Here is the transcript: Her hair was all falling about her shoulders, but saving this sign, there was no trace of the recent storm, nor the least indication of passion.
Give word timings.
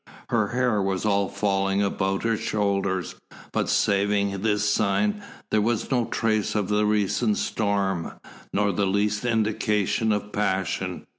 Her 0.29 0.47
hair 0.47 0.81
was 0.81 1.05
all 1.05 1.29
falling 1.29 1.83
about 1.83 2.23
her 2.23 2.35
shoulders, 2.35 3.13
but 3.51 3.69
saving 3.69 4.41
this 4.41 4.67
sign, 4.67 5.21
there 5.51 5.61
was 5.61 5.91
no 5.91 6.05
trace 6.05 6.55
of 6.55 6.69
the 6.69 6.87
recent 6.87 7.37
storm, 7.37 8.13
nor 8.51 8.71
the 8.71 8.87
least 8.87 9.25
indication 9.25 10.11
of 10.11 10.31
passion. 10.31 11.05